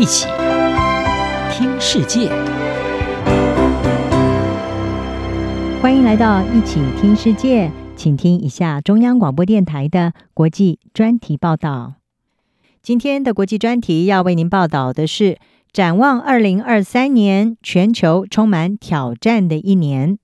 [0.00, 0.26] 一起
[1.52, 2.30] 听世界，
[5.82, 11.96] 欢迎来到一起听世界，请听一下中央广播电台的国际专题报道。
[12.82, 15.36] 今天的国际专题要为您报道的是：
[15.70, 20.16] 展望二零二三年，全球充满挑战的一年。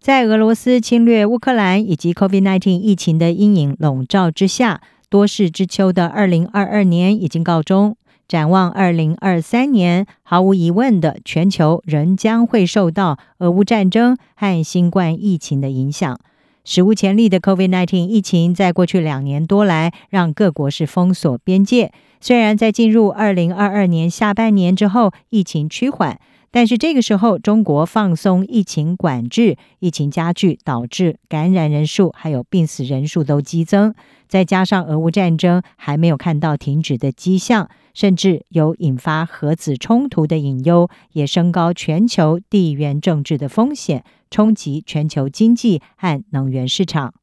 [0.00, 7.94] 在俄罗斯侵略乌克兰以及 COVID-19 疫情的阴影笼罩之下，多事之秋的二零二二年已经告终。
[8.28, 16.18] 展望二零二三年，毫无疑问的，全球仍将会受到俄乌战争和新冠疫情的影响。
[16.64, 21.92] 史无前例的 COVID-19 疫情在过去两年多来，让各国是封锁边界。
[22.20, 26.18] 虽然在进入二零二二年下半年之后，疫情趋缓。
[26.50, 33.94] 但是这个时候，中国放松疫情管制，疫情加剧，导致感染人数还有病死人数都激增。
[34.26, 47.14] 再加上俄乌战争还没有看到停止的迹象，甚至有引发核子冲突的隐忧，也升高全球地缘政治的风险，冲击全球经济和能源市场。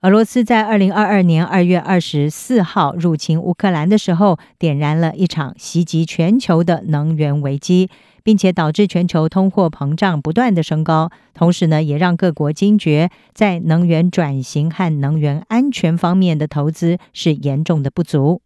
[0.00, 7.88] 俄罗斯在二零二二年二月二十四号入侵乌克兰的时候，点燃了一场袭击全球的能源危机。
[8.24, 18.40] 并且导致全球通货膨胀不断的升高，同时呢，也让各国惊觉在能源转型和能源安全方面的投资是严重的不足。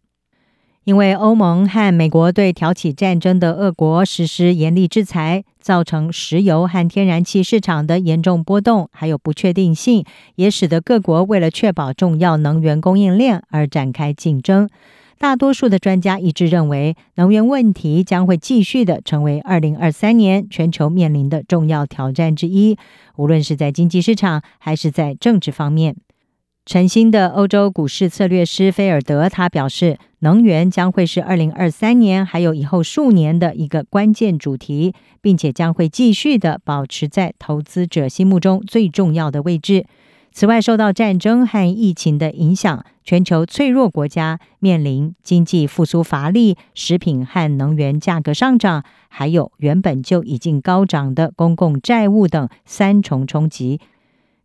[0.87, 14.69] 因为欧盟和美国对挑起战争的俄国实施严厉制裁，造成石油和天然气市场的严重波动，还有不确定性，也使得各国为了确保重要能源供应链而展开竞争。
[15.17, 22.77] 大多数的专家一致认为，能源问题将会继续的成为二零二三年全球面临的重要挑战之一，
[23.17, 25.97] 无论是在经济市场还是在政治方面。
[26.67, 39.85] 晨星的欧洲股市策略师菲尔德他表示，能源将会是二零二三年还有以后数年的一个关键主题，并且将会继续的保持在投资者心目中最重要的位置。
[40.33, 53.79] 此外，受到战争和疫情的影响，全球脆弱国家面临经济复苏乏力、食品和能源价格上涨，还有原本就已经高涨的公共债务等三重冲击。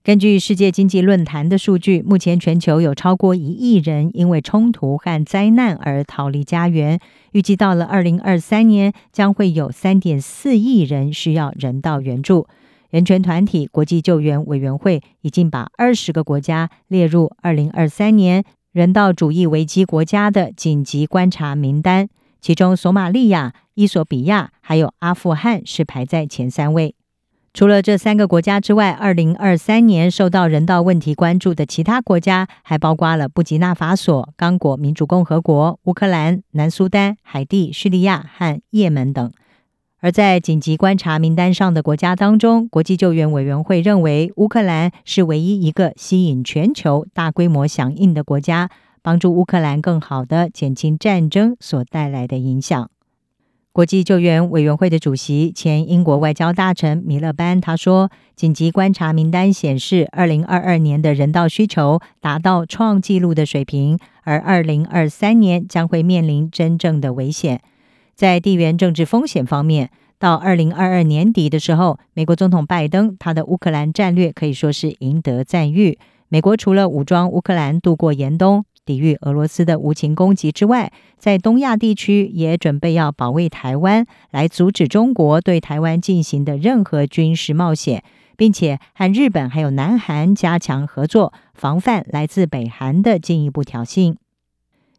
[0.04, 6.98] 根据世界经济论坛的数据，目前全球有超过一亿人因为冲突和灾难而逃离家园，
[7.30, 12.48] 预计到了二零二三年，将会有三点四亿人需要人道援助。
[12.90, 18.42] 人权团体国际救援委员会已经把二十个国家列入二零二三年
[18.72, 22.08] 人道主义危机国家的紧急观察名单，
[22.40, 26.96] 其中索马利亚、伊索比亚还有阿富汗是排在前三位。
[27.54, 39.30] 除了这三个国家之外，二零二三年受到人道问题关注的其他国家还包括了布吉纳法索、刚果民主共和国、乌克兰、南苏丹、海地、叙利亚和也门等。
[40.00, 48.70] 而在紧急观察名单上的国家当中，国际救援委员会认为乌克兰是唯一一个吸引全球大规模响应的国家，
[49.02, 52.90] 帮助乌克兰更好地减轻战争所带来的影响。
[53.74, 67.62] 国际救援委员会的主席、前英国外交大臣米勒班他说：“紧急观察名单显示，二零二二年的人道需求达到创纪录的水平，而二零二三年将会面临真正的危险。”
[68.14, 75.98] 在地缘政治风险方面，到二零二二年底的时候，美国总统拜登他的乌克兰战略可以说是赢得赞誉。
[76.28, 88.02] 美国除了武装乌克兰度过严冬，抵御俄罗斯的无情攻击之外，在东亚地区也准备要保卫台湾，来阻止中国对台湾进行的任何军事冒险，
[88.36, 94.16] 并且和日本还有南韩加强合作，防范来自北韩的进一步挑衅。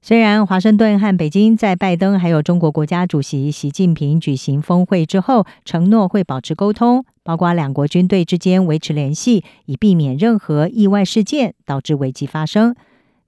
[0.02, 12.76] 虽然华盛顿和北京在拜登还有中国国家主席习近平举行峰会之后，承诺会保持沟通，包括两国军队之间维持联系，以避免任何意外事件导致危机发生。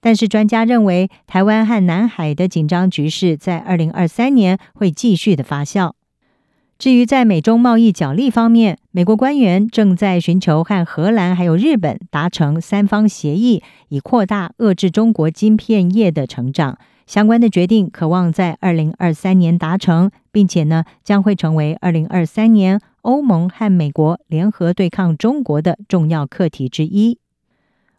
[0.06, 5.94] 但是专家认为，台湾和南海的紧张局势在二零二三年会继续的发酵。
[6.78, 16.78] 至于在美中贸易角力方面，美国官员正在寻求和荷兰还有日本达成三方协议，以扩大遏制中国晶片业的成长。
[17.08, 27.18] 相关的决定可望在二零二三年达成，并且呢，将会成为二零二三年欧盟和美国联合对抗中国的重要课题之一。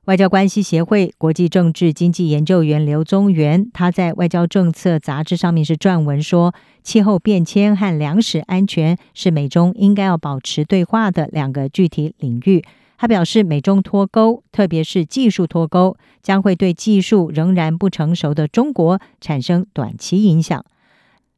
[0.07, 12.63] 外交关系协会国际政治经济研究员刘宗元，他在《外交政策》杂志上面是撰文说，气候变迁和粮食安全是美中应该要保持对话的两个具体领域。
[12.97, 20.63] 他表示，美中脱钩，特别是技术脱钩，将会对技术仍然不成熟的中国产生短期影响。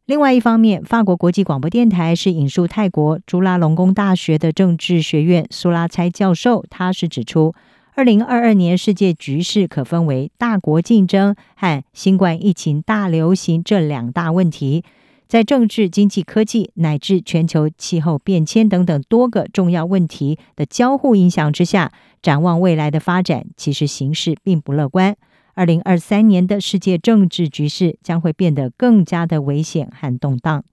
[0.05, 7.55] 另外一方面，法国国际广播电台是引述泰国朱拉隆功大学的政治学院苏拉猜教授，他是指出，
[7.99, 14.85] 二零二二年世界局势可分为大国竞争和新冠疫情大流行这两大问题。
[15.27, 21.91] 在政治、经济、科技乃至全球气候变迁等等多个重要问题的交互影响之下，
[22.21, 25.17] 展望未来的发展，其实形势并不乐观。
[25.55, 30.63] 二零二三年的世界政治局势将会变得更加的危险和动荡，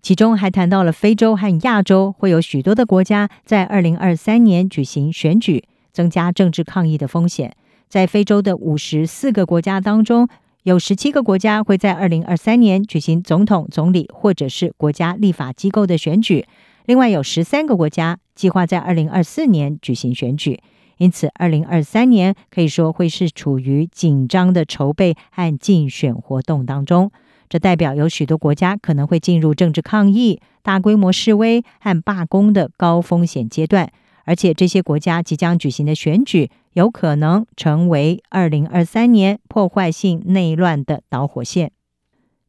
[0.00, 5.64] 其中还谈到了非洲和亚洲会有许多的国家在二零二三年举行选举，
[5.96, 7.56] 增加政治抗议的风险。
[7.88, 10.28] 在非洲的五十四个国家当中，
[10.64, 16.44] 有十七个国家会在二零二三年举行总统、总理或者是国家立法机构的选举，
[16.84, 20.60] 另外有十三个国家计划在二零二四年举行选举。
[20.98, 27.10] 因此，二零二三年可以说会是处于紧张的筹备和竞选活动当中。
[27.48, 33.88] 这代表有许多国家可能会进入政治抗议、大规模示威和罢工的高风险阶段，
[34.26, 41.72] 而且这些国家即将举行的选举有可能成为二零二三年破坏性内乱的导火线。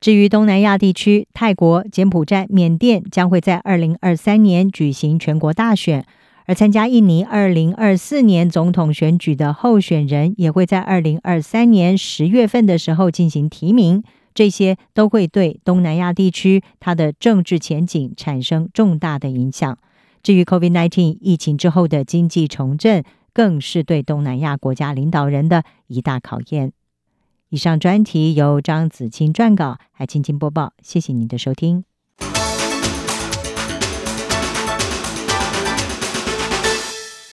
[0.01, 6.05] 至于东南亚地区，泰国、柬埔寨、缅甸将会在二零二三年举行全国大选。
[6.45, 14.01] 而参加印尼二零二四年总统选举的候选人也会在二零二三年十月份的时候进行提名，
[14.33, 19.77] 这些都会对东南亚地区它的政治前景产生重大的影响。
[20.23, 23.03] 至于 COVID-19 疫情之后的经济重振，
[23.33, 26.73] 更是对东南亚国家领导人的一大考验。
[27.49, 30.73] 以上专题由张子清撰稿，还请听播报。
[30.81, 31.85] 谢谢您的收听。